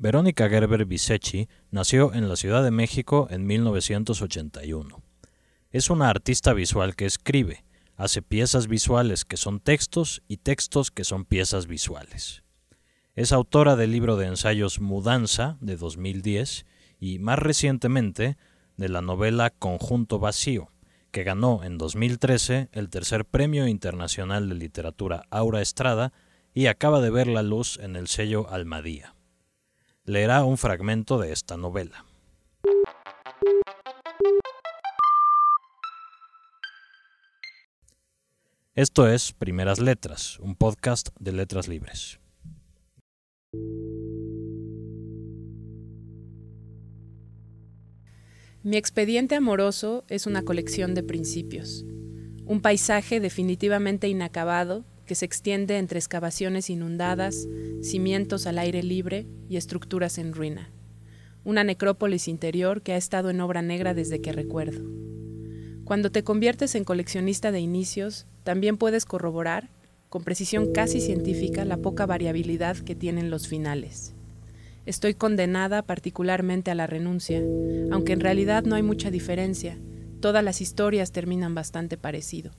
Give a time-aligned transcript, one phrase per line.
[0.00, 5.02] Verónica Gerber Bisecchi nació en la Ciudad de México en 1981.
[5.72, 7.64] Es una artista visual que escribe,
[7.96, 12.44] hace piezas visuales que son textos y textos que son piezas visuales.
[13.16, 16.64] Es autora del libro de ensayos Mudanza de 2010
[17.00, 18.36] y más recientemente
[18.76, 20.70] de la novela Conjunto Vacío,
[21.10, 26.12] que ganó en 2013 el tercer Premio Internacional de Literatura Aura Estrada
[26.54, 29.16] y acaba de ver la luz en el sello Almadía
[30.08, 32.06] leerá un fragmento de esta novela.
[38.74, 42.20] Esto es Primeras Letras, un podcast de letras libres.
[48.62, 51.84] Mi expediente amoroso es una colección de principios,
[52.46, 57.48] un paisaje definitivamente inacabado que se extiende entre excavaciones inundadas,
[57.82, 60.70] cimientos al aire libre y estructuras en ruina.
[61.42, 64.88] Una necrópolis interior que ha estado en obra negra desde que recuerdo.
[65.84, 69.70] Cuando te conviertes en coleccionista de inicios, también puedes corroborar,
[70.10, 74.14] con precisión casi científica, la poca variabilidad que tienen los finales.
[74.86, 77.42] Estoy condenada particularmente a la renuncia,
[77.90, 79.78] aunque en realidad no hay mucha diferencia,
[80.20, 82.52] todas las historias terminan bastante parecido.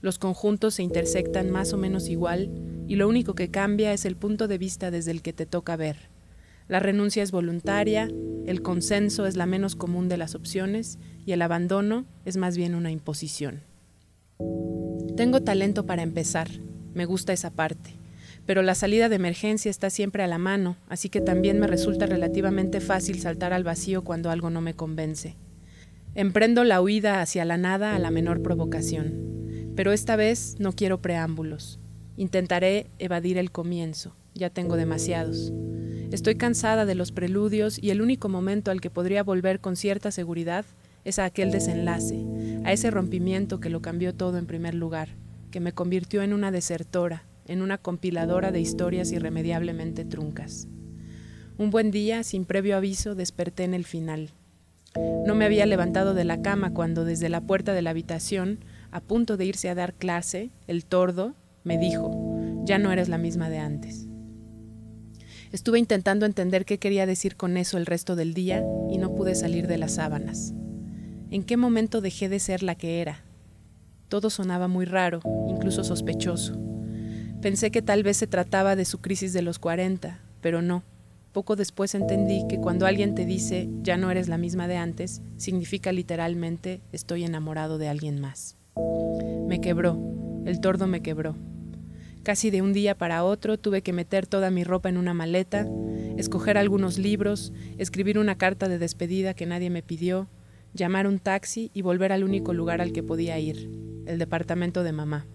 [0.00, 2.50] Los conjuntos se intersectan más o menos igual
[2.86, 5.76] y lo único que cambia es el punto de vista desde el que te toca
[5.76, 6.08] ver.
[6.68, 8.08] La renuncia es voluntaria,
[8.46, 12.74] el consenso es la menos común de las opciones y el abandono es más bien
[12.74, 13.62] una imposición.
[15.16, 16.48] Tengo talento para empezar,
[16.94, 17.94] me gusta esa parte,
[18.46, 22.06] pero la salida de emergencia está siempre a la mano, así que también me resulta
[22.06, 25.36] relativamente fácil saltar al vacío cuando algo no me convence.
[26.14, 29.37] Emprendo la huida hacia la nada a la menor provocación.
[29.78, 31.78] Pero esta vez no quiero preámbulos.
[32.16, 34.16] Intentaré evadir el comienzo.
[34.34, 35.52] Ya tengo demasiados.
[36.10, 40.10] Estoy cansada de los preludios y el único momento al que podría volver con cierta
[40.10, 40.64] seguridad
[41.04, 42.26] es a aquel desenlace,
[42.64, 45.10] a ese rompimiento que lo cambió todo en primer lugar,
[45.52, 50.66] que me convirtió en una desertora, en una compiladora de historias irremediablemente truncas.
[51.56, 54.32] Un buen día, sin previo aviso, desperté en el final.
[55.24, 58.58] No me había levantado de la cama cuando desde la puerta de la habitación
[58.90, 61.34] a punto de irse a dar clase, el tordo
[61.64, 62.10] me dijo,
[62.64, 64.06] ya no eres la misma de antes.
[65.52, 69.34] Estuve intentando entender qué quería decir con eso el resto del día y no pude
[69.34, 70.52] salir de las sábanas.
[71.30, 73.22] ¿En qué momento dejé de ser la que era?
[74.08, 76.58] Todo sonaba muy raro, incluso sospechoso.
[77.40, 80.82] Pensé que tal vez se trataba de su crisis de los 40, pero no.
[81.32, 85.22] Poco después entendí que cuando alguien te dice ya no eres la misma de antes,
[85.36, 88.57] significa literalmente estoy enamorado de alguien más.
[89.46, 89.98] Me quebró,
[90.44, 91.36] el tordo me quebró.
[92.22, 95.66] Casi de un día para otro tuve que meter toda mi ropa en una maleta,
[96.16, 100.28] escoger algunos libros, escribir una carta de despedida que nadie me pidió,
[100.74, 103.70] llamar un taxi y volver al único lugar al que podía ir,
[104.06, 105.26] el departamento de mamá.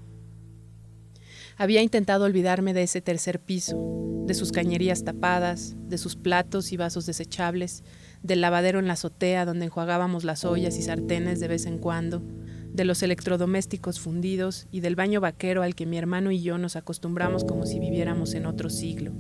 [1.57, 6.77] Había intentado olvidarme de ese tercer piso, de sus cañerías tapadas, de sus platos y
[6.77, 7.83] vasos desechables,
[8.21, 12.23] del lavadero en la azotea donde enjuagábamos las ollas y sartenes de vez en cuando,
[12.73, 16.75] de los electrodomésticos fundidos y del baño vaquero al que mi hermano y yo nos
[16.75, 19.13] acostumbramos como si viviéramos en otro siglo.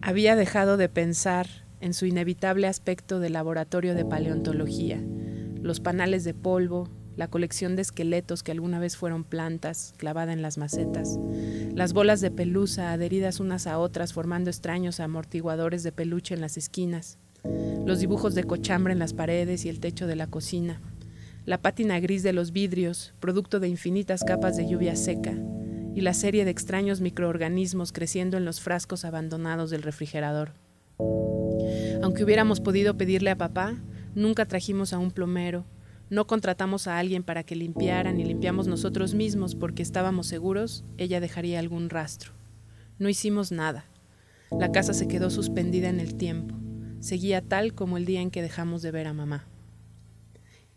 [0.00, 1.48] Había dejado de pensar
[1.80, 5.02] en su inevitable aspecto de laboratorio de paleontología,
[5.60, 10.40] los panales de polvo, la colección de esqueletos que alguna vez fueron plantas clavada en
[10.40, 11.18] las macetas,
[11.74, 16.56] las bolas de pelusa adheridas unas a otras formando extraños amortiguadores de peluche en las
[16.56, 17.18] esquinas,
[17.84, 20.80] los dibujos de cochambre en las paredes y el techo de la cocina,
[21.46, 25.34] la pátina gris de los vidrios, producto de infinitas capas de lluvia seca,
[25.94, 30.52] y la serie de extraños microorganismos creciendo en los frascos abandonados del refrigerador.
[32.02, 33.76] Aunque hubiéramos podido pedirle a papá,
[34.14, 35.64] nunca trajimos a un plomero,
[36.10, 41.20] no contratamos a alguien para que limpiara ni limpiamos nosotros mismos porque estábamos seguros ella
[41.20, 42.32] dejaría algún rastro.
[42.98, 43.84] No hicimos nada.
[44.50, 46.56] La casa se quedó suspendida en el tiempo.
[46.98, 49.46] Seguía tal como el día en que dejamos de ver a mamá.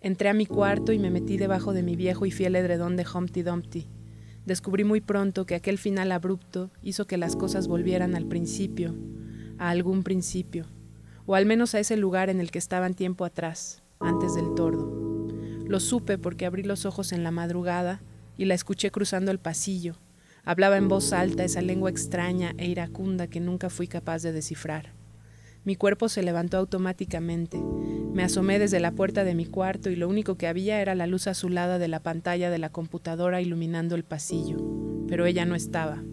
[0.04, 3.06] Entré a mi cuarto y me metí debajo de mi viejo y fiel edredón de
[3.08, 3.88] Humpty Dumpty.
[4.46, 8.94] Descubrí muy pronto que aquel final abrupto hizo que las cosas volvieran al principio,
[9.58, 10.66] a algún principio,
[11.26, 14.92] o al menos a ese lugar en el que estaban tiempo atrás, antes del tordo.
[15.66, 18.02] Lo supe porque abrí los ojos en la madrugada
[18.36, 19.96] y la escuché cruzando el pasillo.
[20.44, 24.92] Hablaba en voz alta esa lengua extraña e iracunda que nunca fui capaz de descifrar.
[25.66, 27.58] Mi cuerpo se levantó automáticamente.
[27.58, 31.08] Me asomé desde la puerta de mi cuarto y lo único que había era la
[31.08, 34.58] luz azulada de la pantalla de la computadora iluminando el pasillo,
[35.08, 36.04] pero ella no estaba.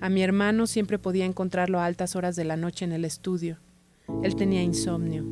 [0.00, 3.58] A mi hermano siempre podía encontrarlo a altas horas de la noche en el estudio.
[4.22, 5.24] Él tenía insomnio.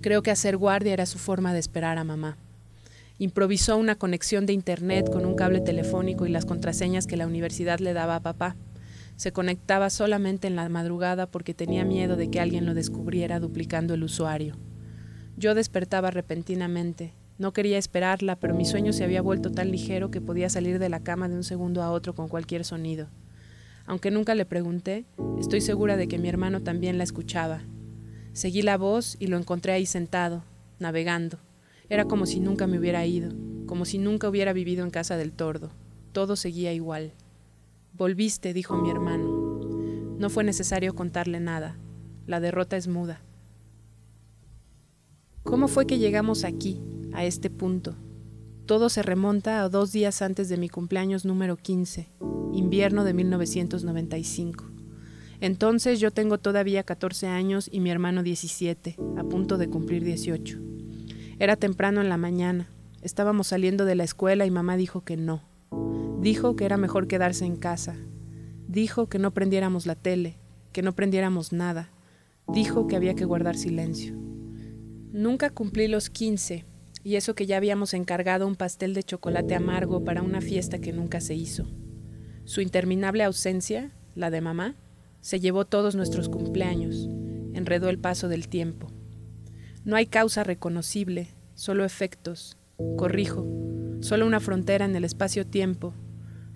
[0.00, 2.36] Creo que hacer guardia era su forma de esperar a mamá.
[3.18, 7.78] Improvisó una conexión de internet con un cable telefónico y las contraseñas que la universidad
[7.78, 8.56] le daba a papá.
[9.20, 13.92] Se conectaba solamente en la madrugada porque tenía miedo de que alguien lo descubriera duplicando
[13.92, 14.56] el usuario.
[15.36, 17.12] Yo despertaba repentinamente.
[17.36, 20.88] No quería esperarla, pero mi sueño se había vuelto tan ligero que podía salir de
[20.88, 23.08] la cama de un segundo a otro con cualquier sonido.
[23.84, 25.04] Aunque nunca le pregunté,
[25.38, 27.60] estoy segura de que mi hermano también la escuchaba.
[28.32, 30.44] Seguí la voz y lo encontré ahí sentado,
[30.78, 31.40] navegando.
[31.90, 33.34] Era como si nunca me hubiera ido,
[33.66, 35.72] como si nunca hubiera vivido en casa del tordo.
[36.12, 37.12] Todo seguía igual.
[37.92, 39.26] Volviste, dijo mi hermano.
[40.18, 41.76] No fue necesario contarle nada.
[42.26, 43.22] La derrota es muda.
[45.42, 46.80] ¿Cómo fue que llegamos aquí,
[47.12, 47.96] a este punto?
[48.66, 52.08] Todo se remonta a dos días antes de mi cumpleaños número 15,
[52.52, 54.70] invierno de 1995.
[55.40, 60.58] Entonces yo tengo todavía 14 años y mi hermano 17, a punto de cumplir 18.
[61.38, 62.68] Era temprano en la mañana.
[63.00, 65.49] Estábamos saliendo de la escuela y mamá dijo que no.
[66.20, 67.96] Dijo que era mejor quedarse en casa.
[68.68, 70.36] Dijo que no prendiéramos la tele,
[70.70, 71.90] que no prendiéramos nada.
[72.46, 74.14] Dijo que había que guardar silencio.
[75.12, 76.66] Nunca cumplí los 15,
[77.02, 80.92] y eso que ya habíamos encargado un pastel de chocolate amargo para una fiesta que
[80.92, 81.70] nunca se hizo.
[82.44, 84.76] Su interminable ausencia, la de mamá,
[85.22, 87.08] se llevó todos nuestros cumpleaños,
[87.54, 88.92] enredó el paso del tiempo.
[89.84, 92.58] No hay causa reconocible, solo efectos.
[92.98, 93.46] Corrijo,
[94.00, 95.94] solo una frontera en el espacio-tiempo,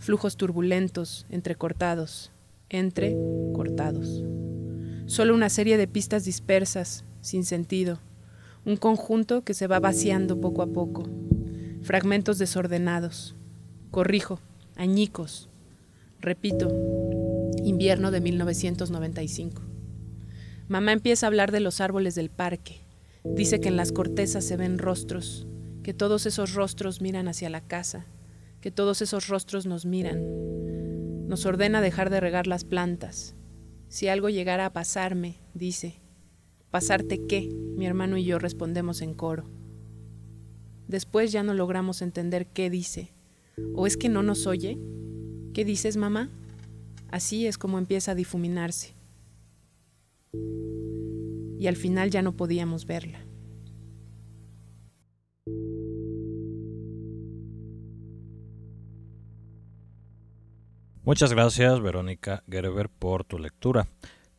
[0.05, 2.31] flujos turbulentos, entrecortados,
[2.69, 4.23] entrecortados.
[5.07, 8.01] Solo una serie de pistas dispersas, sin sentido,
[8.67, 11.09] un conjunto que se va vaciando poco a poco,
[11.83, 13.35] fragmentos desordenados.
[13.91, 14.41] Corrijo,
[14.77, 15.49] añicos.
[16.21, 16.69] Repito,
[17.65, 19.63] invierno de 1995.
[20.69, 22.85] Mamá empieza a hablar de los árboles del parque,
[23.25, 25.47] Dice que en las cortezas se ven rostros,
[25.83, 28.05] que todos esos rostros miran hacia la casa,
[28.65, 30.23] que todos esos rostros nos miran.
[31.29, 33.37] Nos ordena dejar de regar las plantas.
[33.89, 36.01] Si algo llegara a pasarme, dice.
[36.71, 37.55] ¿Pasarte qué?
[37.77, 39.51] Mi hermano y yo respondemos en coro.
[40.89, 43.13] Después ya no logramos entender qué dice.
[43.75, 44.79] ¿O es que no nos oye?
[45.53, 46.31] ¿Qué dices, mamá?
[47.11, 48.95] Así es como empieza a difuminarse
[51.59, 53.27] y al final ya no podíamos verla.
[61.15, 63.87] Muchas gracias, Verónica Gerber, por tu lectura.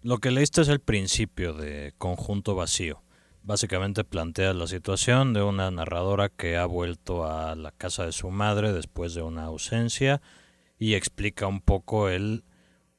[0.01, 3.01] Lo que leíste es el principio de Conjunto Vacío.
[3.43, 8.29] Básicamente plantea la situación de una narradora que ha vuelto a la casa de su
[8.29, 10.21] madre después de una ausencia
[10.77, 12.43] y explica un poco el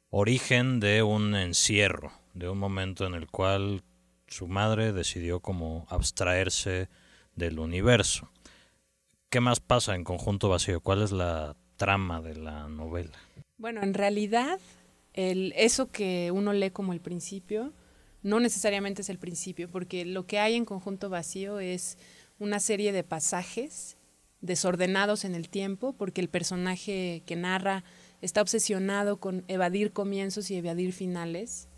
[0.08, 3.82] origen de un encierro, de un momento en el cual
[4.26, 6.88] su madre decidió como abstraerse
[7.34, 8.30] del universo.
[9.28, 10.80] ¿Qué más pasa en Conjunto Vacío?
[10.80, 13.18] ¿Cuál es la trama de la novela?
[13.58, 14.58] Bueno, en realidad,
[15.14, 17.72] el, eso que uno lee como el principio,
[18.22, 21.98] no necesariamente es el principio, porque lo que hay en Conjunto Vacío es
[22.38, 23.96] una serie de pasajes
[24.40, 27.84] desordenados en el tiempo, porque el personaje que narra
[28.20, 31.68] está obsesionado con evadir comienzos y evadir finales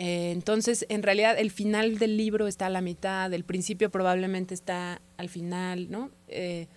[0.00, 4.54] eh, entonces, en realidad, el final del libro está a la mitad, el principio probablemente
[4.54, 6.12] está al final, ¿no?
[6.28, 6.68] Eh,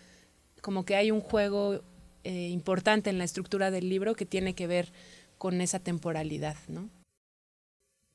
[0.62, 1.84] como que hay un juego
[2.24, 4.92] eh, importante en la estructura del libro que tiene que ver
[5.38, 6.90] con esa temporalidad, ¿no?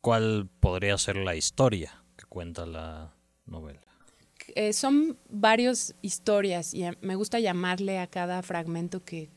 [0.00, 3.14] ¿Cuál podría ser la historia que cuenta la
[3.46, 3.80] novela?
[4.72, 9.28] son varias historias y me gusta llamarle a cada fragmento que,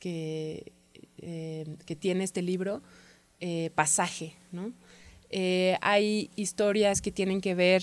[0.00, 0.72] que,
[1.16, 2.82] que tiene este libro
[3.76, 4.72] pasaje, ¿no?
[5.30, 7.82] Eh, hay historias que tienen que ver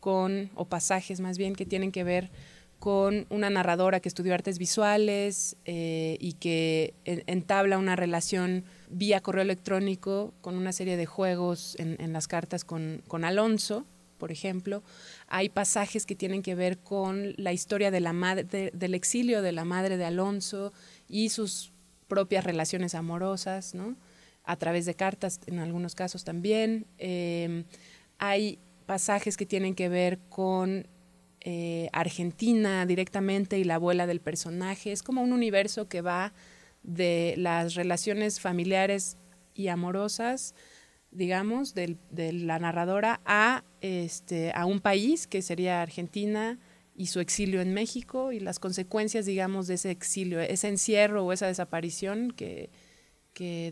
[0.00, 2.30] con, o pasajes más bien, que tienen que ver
[2.80, 9.42] con una narradora que estudió artes visuales eh, y que entabla una relación vía correo
[9.42, 13.84] electrónico con una serie de juegos en, las cartas con, Alonso,
[14.16, 14.82] por ejemplo.
[15.28, 20.06] Hay pasajes que tienen que ver con la historia del exilio de la madre de
[20.06, 20.72] Alonso
[21.06, 21.72] y sus
[22.08, 23.94] propias relaciones amorosas, ¿no?
[24.44, 26.86] a través de cartas en algunos casos también.
[26.96, 27.64] Em,
[28.18, 30.88] hay pasajes que tienen que ver con
[31.42, 34.92] eh, Argentina directamente y la abuela del personaje.
[34.92, 36.32] Es como un universo que va
[36.82, 39.16] de las relaciones familiares
[39.54, 40.54] y amorosas,
[41.10, 41.96] digamos, de
[42.32, 46.58] la narradora a, este, a un país que sería Argentina
[46.94, 51.32] y su exilio en México y las consecuencias, digamos, de ese exilio, ese encierro o
[51.32, 52.70] esa desaparición que,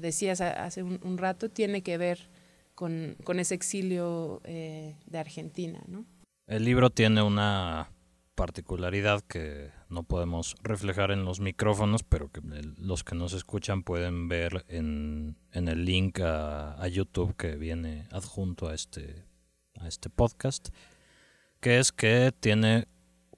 [0.00, 2.30] decías hace un, rato tiene que ver
[2.74, 5.82] con, ese exilio eh, de Argentina.
[5.86, 6.06] ¿no?
[6.48, 7.90] El libro tiene una
[8.34, 12.40] particularidad que no podemos reflejar en los micrófonos, pero que
[12.78, 18.74] los que nos escuchan pueden ver en, el link a, YouTube que viene adjunto a
[18.74, 19.26] este,
[19.78, 20.70] a este podcast,
[21.60, 22.88] que es que tiene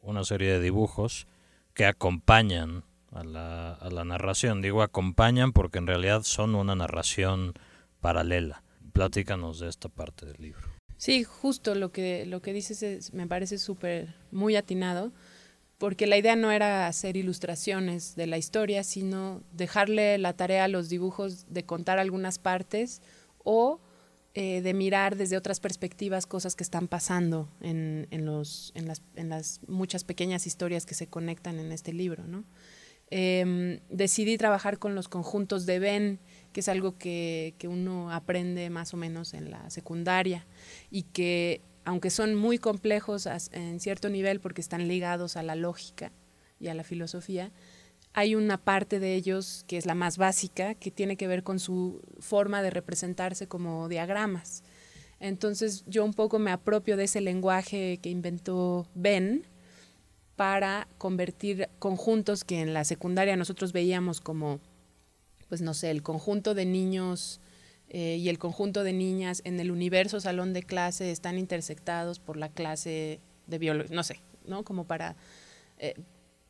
[0.02, 1.26] una serie de dibujos
[1.74, 4.62] que acompañan a la, a la narración.
[4.62, 7.54] Digo acompañan porque en realidad son una narración
[8.00, 8.62] paralela.
[8.92, 10.79] Platícanos de esta parte del libro.
[11.00, 15.14] Sí, justo lo que, lo que dices me parece súper, muy atinado,
[15.78, 20.68] porque la idea no era hacer ilustraciones de la historia, sino dejarle la tarea a
[20.68, 23.00] los dibujos de contar algunas partes
[23.44, 23.80] o
[24.34, 29.00] eh, de mirar desde otras perspectivas cosas que están pasando en, en, los, en, las,
[29.16, 32.26] en las muchas pequeñas historias que se conectan en este libro.
[32.26, 32.44] ¿no?
[33.10, 36.20] Em, decidí trabajar con los conjuntos de Ben,
[36.52, 40.46] que es algo que, que, uno aprende más o menos en la secundaria
[40.90, 46.12] y que aunque son muy complejos en cierto nivel porque están ligados a la lógica
[46.60, 47.50] y a la filosofía,
[48.12, 51.58] hay una parte de ellos que es la más básica, que tiene que ver con
[51.58, 54.62] su forma de representarse como diagramas.
[55.20, 59.46] Entonces yo un poco me apropio de ese lenguaje que inventó Ben,
[60.40, 64.58] para convertir conjuntos que en la secundaria nosotros veíamos como,
[65.50, 67.42] pues no sé, el conjunto de niños
[67.90, 72.38] eh, y el conjunto de niñas en el universo salón de clase están intersectados por
[72.38, 74.64] la clase de biología, no sé, ¿no?
[74.64, 75.14] Como para,
[75.76, 75.92] eh,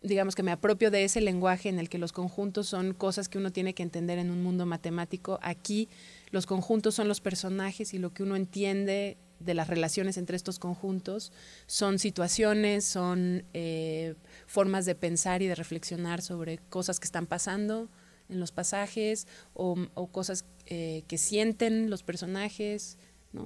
[0.03, 3.39] digamos que me apropio de ese lenguaje en el que los conjuntos son cosas que
[3.39, 5.41] uno tiene que entender en un mundo matemático.
[5.43, 5.89] Aquí
[6.31, 10.59] los conjuntos son los personajes y lo que uno entiende de las relaciones entre estos
[10.59, 11.33] conjuntos
[11.67, 14.15] son situaciones, son eh,
[14.47, 17.89] formas de pensar y de reflexionar sobre cosas que están pasando
[18.29, 19.77] en los pasajes o,
[20.13, 22.97] cosas eh, que sienten los personajes,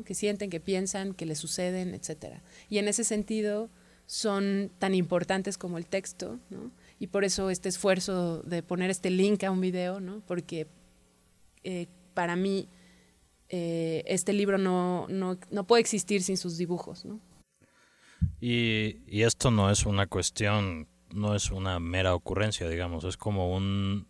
[0.05, 2.41] que sienten, que piensan, que les suceden, etc.
[2.69, 3.71] Y en ese sentido
[4.07, 6.39] son tan importantes como el texto,
[6.99, 10.23] y por eso este esfuerzo de poner este link a un video, ¿no?
[10.27, 10.67] porque
[11.65, 12.69] eh, para mí
[13.49, 17.05] eh, este libro no, no, no, puede existir sin sus dibujos.
[17.05, 17.21] ¿no?
[18.41, 23.55] Y, y, esto no es una cuestión, no es una mera ocurrencia, digamos, es como
[23.55, 24.07] un,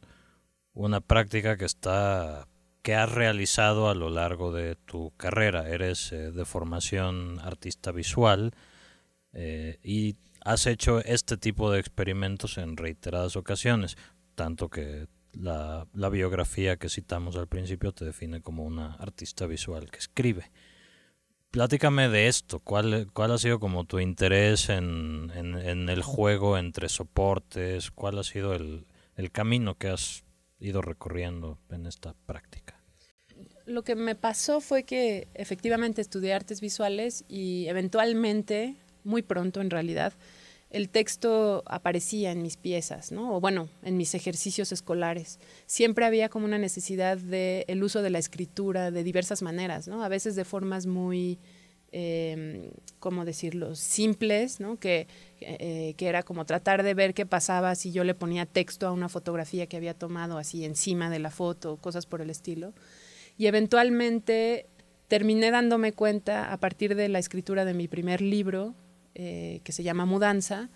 [0.73, 2.47] una práctica que está
[2.85, 5.67] que has realizado a lo largo de tu carrera.
[5.71, 8.53] Eres eh, de formación artista visual
[9.33, 13.97] eh, y has hecho este tipo de experimentos en reiteradas ocasiones,
[14.35, 19.91] tanto que la, la, biografía que citamos al principio te define como una artista visual
[19.91, 20.51] que escribe.
[21.51, 26.89] Platícame de esto, ¿cuál, cuál ha sido como tu interés en, en, el juego entre
[26.89, 27.93] soportes?
[27.93, 30.25] ¿Cuál ha sido el, el camino que has
[30.59, 32.83] ido recorriendo en esta práctica?
[33.67, 38.75] Lo que me pasó fue que efectivamente estudié artes visuales y eventualmente,
[39.05, 40.13] muy pronto en realidad,
[40.75, 43.37] el texto aparecía en mis piezas, ¿no?
[43.37, 45.39] o bueno, en mis ejercicios escolares.
[45.67, 50.03] Siempre había como una necesidad del el uso de la escritura de diversas maneras, ¿no?
[50.03, 51.39] a veces de formas muy,
[51.93, 54.77] eh, ¿cómo decirlo?, simples, ¿no?
[54.81, 55.07] que,
[55.41, 58.93] eh, que era como tratar de ver qué pasaba si yo le ponía texto a
[58.93, 62.75] una fotografía que había tomado así encima de la foto, cosas por el estilo.
[63.39, 64.67] Y eventualmente
[65.07, 68.75] terminé dándome cuenta a partir de la escritura de mi primer libro,
[69.15, 70.71] eh, que se llama Mudanza.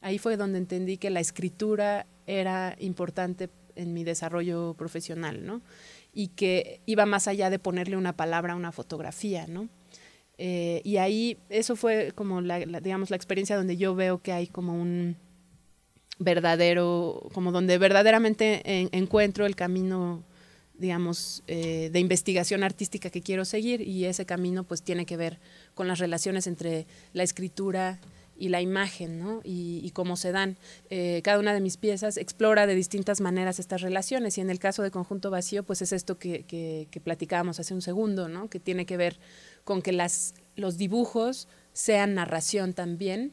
[0.00, 5.62] Ahí fue donde entendí que la escritura era importante en mi desarrollo profesional, ¿no?
[6.12, 9.68] Y que iba más allá de ponerle una palabra a una fotografía, ¿no?
[10.38, 14.46] Eh, y ahí, eso fue como la, digamos, la experiencia donde yo veo que hay
[14.46, 15.16] como un
[16.18, 20.24] verdadero, como donde verdaderamente encuentro el camino
[20.78, 25.38] digamos, eh, de investigación artística que quiero seguir y ese camino pues tiene que ver
[25.76, 28.00] con las relaciones entre la escritura
[28.38, 29.40] y la imagen, ¿no?
[29.44, 30.56] Y, cómo se dan.
[30.90, 34.58] Eh, cada una de mis piezas explora de distintas maneras estas relaciones y en el
[34.58, 38.48] caso de Conjunto Vacío pues es esto que, que, platicábamos hace un segundo, ¿no?
[38.48, 39.18] Que tiene que ver
[39.64, 43.32] con que los dibujos sean narración también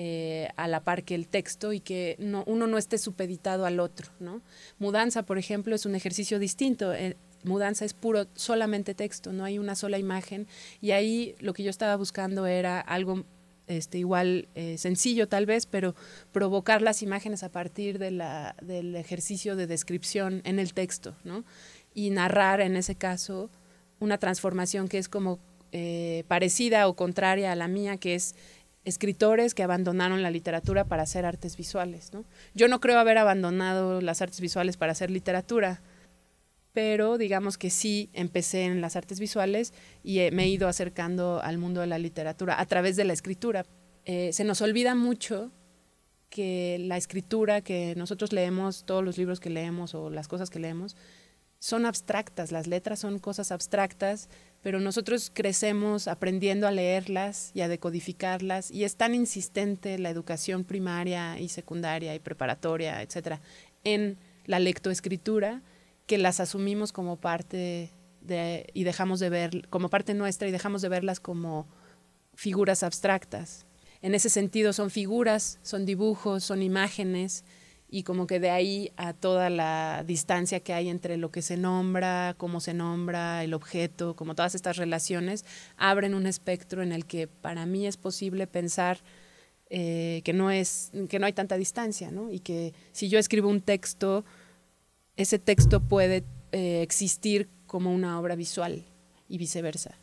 [0.00, 3.80] eh, a la par que el texto y que no, uno no esté supeditado al
[3.80, 4.12] otro.
[4.20, 4.42] ¿no?
[4.78, 6.94] Mudanza, por ejemplo, es un ejercicio distinto.
[6.94, 10.46] Eh, mudanza es puro, solamente texto, no hay una sola imagen.
[10.80, 13.24] Y ahí lo que yo estaba buscando era algo
[13.66, 15.94] este, igual eh, sencillo tal vez, pero
[16.32, 21.44] provocar las imágenes a partir de la, del ejercicio de descripción en el texto, ¿no?
[21.94, 23.50] Y narrar en ese caso
[24.00, 25.38] una transformación que es como
[26.28, 28.34] parecida o contraria a la mía, que es
[28.88, 32.12] escritores que abandonaron la literatura para hacer artes visuales.
[32.12, 32.24] ¿no?
[32.54, 35.80] Yo no creo haber abandonado las artes visuales para hacer literatura.
[36.72, 39.72] Pero digamos que sí empecé en las artes visuales
[40.02, 43.64] y me he ido acercando al mundo de la literatura a través de la escritura.
[44.04, 45.50] Eh, se nos olvida mucho
[46.30, 50.58] que la escritura que nosotros leemos, todos los libros que leemos o las cosas que
[50.58, 50.96] leemos,
[51.58, 54.28] son abstractas, las letras son cosas abstractas,
[54.62, 60.64] pero nosotros crecemos aprendiendo a leerlas y a decodificarlas y es tan insistente la educación
[60.64, 63.40] primaria y secundaria y preparatoria, etcétera,
[63.82, 65.62] en la lectoescritura
[66.08, 70.82] que las asumimos como parte de y dejamos de ver como parte nuestra y dejamos
[70.82, 71.68] de verlas como
[72.34, 73.66] figuras abstractas.
[74.00, 77.44] En ese sentido son figuras, son dibujos, son imágenes
[77.90, 81.56] y como que de ahí a toda la distancia que hay entre lo que se
[81.56, 85.44] nombra, cómo se nombra, el objeto, como todas estas relaciones,
[85.76, 89.02] abren un espectro en el que para mí es posible pensar
[89.68, 92.30] eh, que, no es, que no hay tanta distancia, ¿no?
[92.30, 94.24] y que si yo escribo un texto,
[95.18, 98.84] ese texto puede eh, existir como una obra visual
[99.28, 99.98] y viceversa.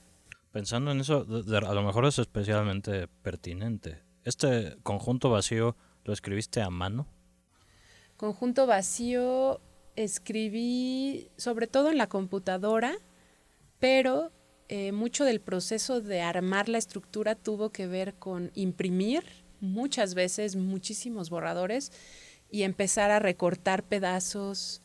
[0.52, 4.04] Pensando en eso, a lo mejor es especialmente pertinente.
[4.26, 7.08] ¿Este conjunto vacío lo escribiste a mano?
[8.18, 9.62] Conjunto vacío
[9.96, 12.94] escribí sobre todo en la computadora,
[13.80, 14.34] pero
[14.68, 19.24] eh, mucho del proceso de armar la estructura tuvo que ver con imprimir
[19.62, 21.94] muchas veces muchísimos borradores
[22.52, 24.82] y empezar a recortar pedazos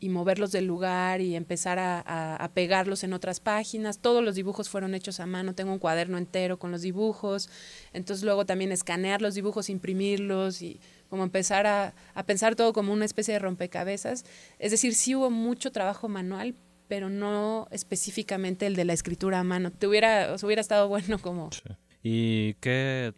[0.00, 3.98] y, moverlos del lugar y empezar a, pegarlos en otras páginas.
[3.98, 7.48] Todos los dibujos fueron hechos a mano, tengo un cuaderno entero con los dibujos,
[7.92, 11.94] entonces luego también escanear los dibujos, imprimirlos y como empezar a,
[12.26, 14.24] pensar todo como una especie de rompecabezas.
[14.58, 16.54] Es decir, sí hubo mucho trabajo manual,
[16.88, 19.70] pero no específicamente el de la escritura a mano.
[19.70, 21.50] Te hubiera, hubiera estado bueno como...
[22.02, 23.14] ¿Y qué,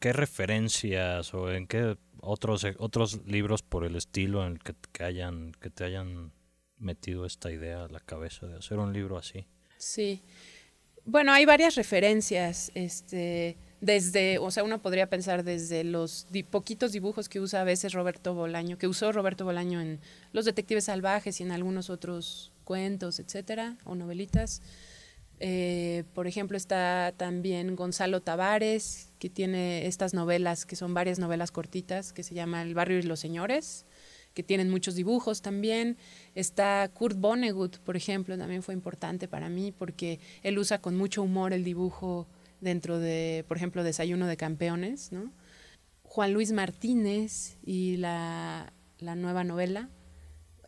[0.00, 5.04] qué referencias o en qué otros, otros libros por el estilo en el que, que,
[5.04, 6.32] hayan, que te hayan
[6.78, 9.46] metido esta idea a la cabeza de hacer un libro así?
[9.76, 10.22] Sí.
[11.04, 12.72] Bueno, hay varias referencias.
[12.74, 17.92] Este desde, o sea, uno podría pensar desde los poquitos dibujos que usa a veces
[17.92, 19.98] Roberto Bolaño, que usó Roberto Bolaño en
[20.32, 24.62] Los Detectives Salvajes y en algunos otros cuentos, etcétera, o novelitas.
[25.44, 31.50] Eh, por ejemplo, está también Gonzalo Tavares, que tiene estas novelas, que son varias novelas
[31.50, 33.84] cortitas, que se llama El barrio y los señores,
[34.34, 35.96] que tienen muchos dibujos también.
[36.36, 41.24] Está Kurt Vonnegut, por ejemplo, también fue importante para mí, porque él usa con mucho
[41.24, 42.28] humor el dibujo
[42.60, 45.32] dentro de, por ejemplo, Desayuno de Campeones, ¿no?
[46.04, 49.88] Juan Luis Martínez y la, nueva novela,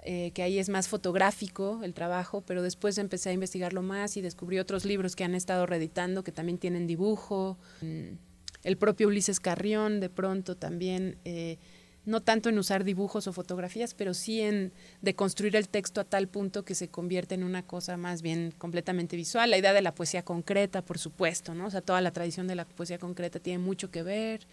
[0.07, 4.21] eh, que ahí es más fotográfico el trabajo, pero después empecé a investigarlo más y
[4.21, 7.57] descubrí otros libros que han estado reeditando que también tienen dibujo.
[7.81, 8.17] Mm,
[8.64, 11.57] el propio Ulises Carrión de pronto también eh,
[12.05, 16.05] no tanto en usar dibujos o fotografías, pero sí en de construir el texto a
[16.05, 19.49] tal punto que se convierte en una cosa más bien completamente visual.
[19.49, 21.67] La idea de la poesía concreta, por supuesto, ¿no?
[21.67, 24.47] O sea, toda la tradición de la poesía concreta tiene mucho que ver.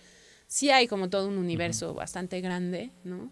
[0.48, 3.32] Sí hay como todo un universo bastante grande, ¿no?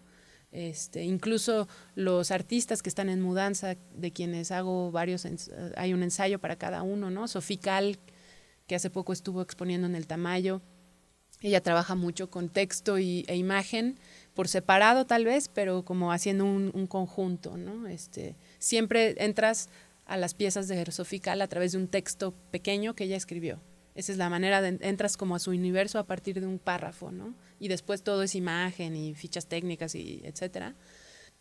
[0.52, 5.28] Este, incluso los artistas que están en mudanza, de quienes hago varios,
[5.76, 7.28] hay un ensayo para cada uno, ¿no?
[7.28, 8.00] Sofical,
[8.66, 10.62] que hace poco estuvo exponiendo en el Tamayo,
[11.42, 13.98] ella trabaja mucho con texto y, e imagen,
[14.34, 17.88] por separado tal vez, pero como haciendo un, conjunto, ¿no?
[17.88, 19.70] Este, siempre entras
[20.06, 23.62] a las piezas de Sofical a través de un texto pequeño que ella escribió.
[24.00, 27.12] Esa es la manera de entras como a su universo a partir de un párrafo,
[27.12, 27.36] ¿no?
[27.60, 30.74] Y después todo es imagen y fichas técnicas y etcétera.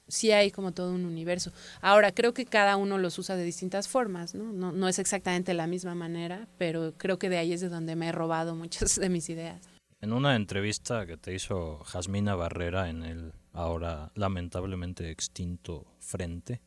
[0.08, 1.52] Sí hay como todo un universo.
[1.80, 4.52] Ahora, creo que cada uno los usa de distintas formas, ¿no?
[4.52, 7.94] No, no es exactamente la misma manera, pero creo que de ahí es de donde
[7.94, 9.62] me he robado muchas de mis ideas.
[10.00, 16.60] En una entrevista que te hizo Jasmina Barrera en el ahora lamentablemente extinto Frente,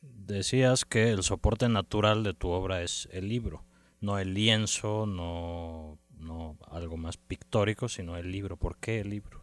[0.00, 3.64] decías que el soporte natural de tu obra es el libro,
[4.02, 8.58] no el lienzo, no, no algo más pictórico, sino el libro.
[8.58, 9.42] ¿Por qué el libro?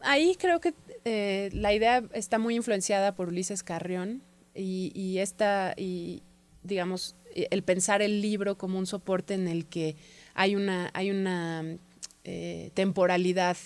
[0.00, 4.22] Ahí creo que eh, la idea está muy influenciada por Ulises Carrión
[4.54, 6.24] y, y esta, y
[6.62, 9.96] digamos, el pensar el libro como un soporte en el que
[10.34, 11.78] hay una, hay una
[12.24, 13.56] eh, temporalidad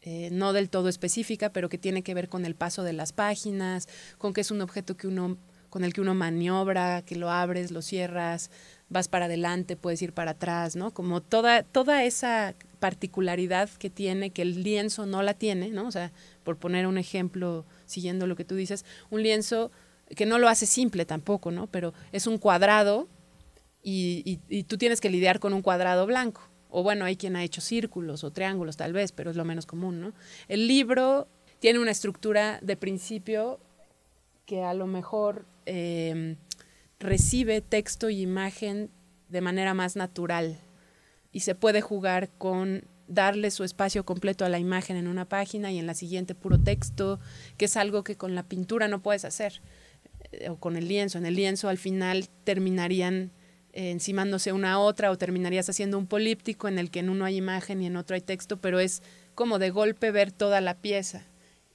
[0.00, 3.12] eh, no del todo específica, pero que tiene que ver con el paso de las
[3.12, 5.38] páginas, con que es un objeto que uno,
[5.70, 8.50] con el que uno maniobra, que lo abres, lo cierras,
[8.88, 10.92] vas para adelante, puedes ir para atrás, ¿no?
[10.92, 15.86] Como toda, toda esa particularidad que tiene, que el lienzo no la tiene, ¿no?
[15.86, 16.12] O sea,
[16.44, 19.70] por poner un ejemplo, siguiendo lo que tú dices, un lienzo
[20.16, 21.66] que no lo hace simple tampoco, ¿no?
[21.66, 23.08] Pero es un cuadrado
[23.82, 27.60] y tú tienes que lidiar con un cuadrado blanco o bueno, hay quien ha hecho
[27.60, 30.12] círculos o triángulos tal vez, pero es lo menos común, ¿no?
[30.48, 31.28] El libro
[31.60, 33.58] tiene una estructura de principio
[34.46, 36.36] que a lo mejor em,
[36.98, 38.90] recibe texto y imagen
[39.28, 40.58] de manera más natural
[41.32, 45.72] y se puede jugar con darle su espacio completo a la imagen en una página
[45.72, 47.20] y en la siguiente puro texto,
[47.56, 49.62] que es algo que con la pintura no puedes hacer,
[50.32, 51.18] eh, o con el lienzo.
[51.18, 53.30] En el lienzo al final terminarían
[53.72, 57.24] eh, encimándose una a otra o terminarías haciendo un políptico en el que en uno
[57.24, 59.02] hay imagen y en otro hay texto, pero es
[59.34, 61.24] como de golpe ver toda la pieza.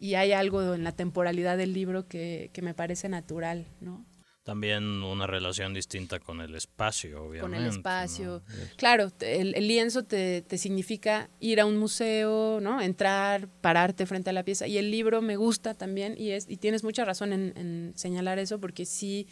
[0.04, 4.06] Y hay algo en la temporalidad del libro que, que me parece natural, ¿no?
[4.44, 7.40] También una relación distinta con el espacio, obviamente.
[7.40, 8.44] Con el espacio.
[8.76, 12.82] Claro, el, lienzo te, te, significa ir a un museo, ¿no?
[12.82, 14.68] Entrar, pararte frente a la pieza.
[14.68, 18.40] Y el libro me gusta también, y, es, y tienes mucha razón en, en señalar
[18.40, 19.30] eso, porque sí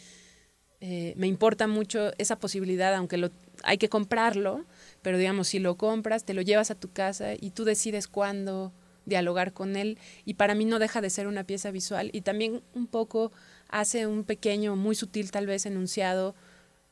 [0.80, 3.30] eh, me importa mucho esa posibilidad, aunque lo,
[3.62, 4.64] hay que comprarlo,
[5.02, 8.72] pero digamos, si lo compras, te lo llevas a tu casa y tú decides cuándo
[9.04, 9.98] dialogar con él.
[10.24, 12.10] Y para mí no deja de ser una pieza visual.
[12.12, 13.32] Y también un poco
[13.68, 16.34] hace un pequeño, muy sutil tal vez enunciado.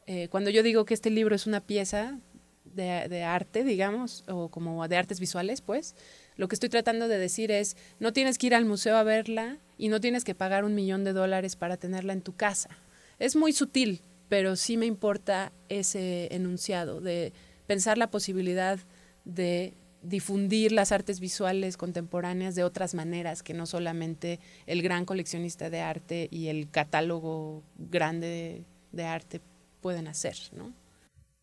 [0.07, 2.19] Eh, cuando yo digo que este libro es una pieza
[2.65, 5.95] de, arte, digamos, o como de artes visuales, pues,
[6.37, 9.59] lo que estoy tratando de decir es, no tienes que ir al museo a verla
[9.77, 12.71] y no tienes que pagar un millón de dólares para tenerla en tu casa.
[13.19, 17.33] Es muy sutil, pero sí me importa ese enunciado de
[17.67, 18.79] pensar la posibilidad
[19.25, 25.71] de difundir las artes visuales contemporáneas de otras maneras que no solamente el gran coleccionista
[25.71, 29.41] de arte y el catálogo grande de, arte
[29.81, 30.73] pueden hacer, ¿no?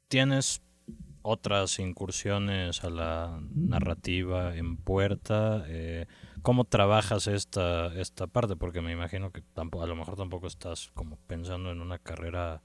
[0.08, 0.62] ¿Tienes
[1.22, 5.64] otras incursiones a la narrativa en puerta?
[5.68, 6.06] Eh,
[6.42, 8.56] ¿Cómo trabajas esta, esta parte?
[8.56, 12.62] Porque me imagino que tampoco, a lo mejor tampoco estás como pensando en una carrera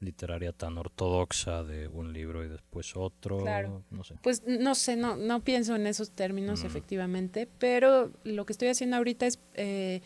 [0.00, 3.38] literaria tan ortodoxa de un libro y después otro.
[3.38, 3.82] Claro.
[4.22, 6.66] Pues no sé, no, no pienso en esos términos, mm.
[6.66, 10.00] efectivamente, pero lo que estoy haciendo ahorita es, eh,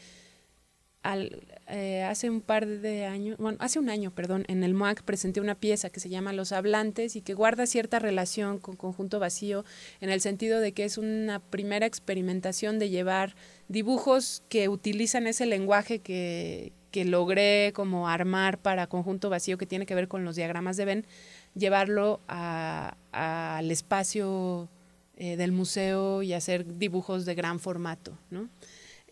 [1.03, 5.03] al, eh, hace un par de años, bueno, hace un año, perdón, en el MOAC
[5.03, 9.19] presenté una pieza que se llama Los Hablantes y que guarda cierta relación con Conjunto
[9.19, 9.65] Vacío,
[10.01, 13.35] en el sentido de que es una primera experimentación de llevar
[13.69, 19.87] dibujos que utilizan ese lenguaje que, que logré como armar para conjunto vacío que tiene
[19.87, 21.07] que ver con los diagramas de Venn,
[21.55, 24.69] llevarlo al espacio
[25.17, 28.49] eh, del museo y hacer dibujos de gran formato, ¿no?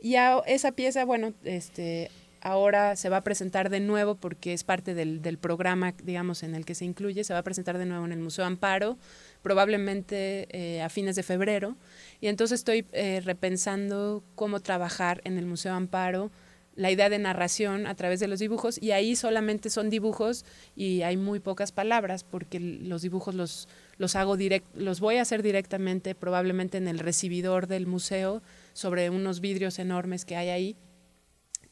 [0.01, 4.65] Y a esa pieza, bueno, este, ahora se va a presentar de nuevo porque es
[4.65, 8.05] parte del, programa, digamos, en el que se incluye, se va a presentar de nuevo
[8.07, 8.97] en el Museo Amparo,
[9.43, 11.77] probablemente eh, a fines de febrero.
[12.21, 16.31] Y entonces estoy eh, repensando cómo trabajar en el Museo Amparo
[16.77, 20.45] la idea de narración a través de los dibujos y ahí solamente son dibujos
[20.77, 25.23] y hay muy pocas palabras porque los dibujos los, los hago direct, los voy a
[25.23, 30.77] hacer directamente probablemente en el recibidor del museo sobre unos vidrios enormes que hay ahí.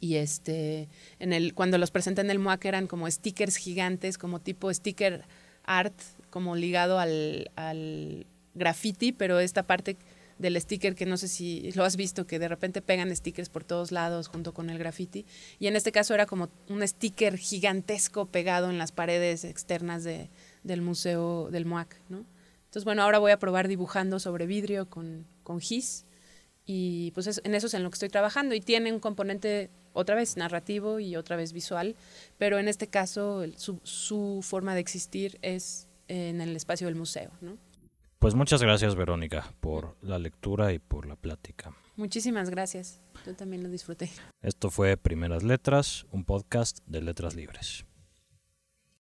[0.01, 4.41] Y este en el cuando los presenté en el MUAC eran como stickers gigantes como
[4.41, 5.25] tipo sticker
[5.65, 5.95] art
[6.31, 9.97] como ligado al, al graffiti pero esta parte
[10.39, 13.65] del sticker que no sé si lo has visto, que de repente pegan stickers por
[13.65, 15.27] todos lados junto con el graffiti.
[15.59, 20.31] Y en este caso era como un sticker gigantesco pegado en las paredes externas de,
[20.63, 22.25] del museo del MOAC, ¿no?
[22.67, 26.05] Entonces, bueno, ahora voy a probar dibujando sobre vidrio con, con GIS
[26.67, 30.15] y pues en eso es en lo que estoy trabajando y tiene un componente otra
[30.15, 31.97] vez narrativo y otra vez visual,
[32.37, 37.31] pero en este caso su, su forma de existir es en el espacio del museo,
[37.41, 37.57] ¿no?
[38.19, 41.73] Pues muchas gracias, Verónica, por la lectura y por la plática.
[41.95, 43.01] Muchísimas gracias.
[43.25, 44.11] Yo también lo disfruté.
[44.43, 47.85] Esto fue Primeras Letras, un podcast de Letras Libres.